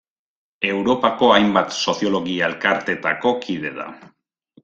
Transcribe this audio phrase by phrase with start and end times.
[0.69, 3.89] Europako hainbat soziologia-elkartetako kide da.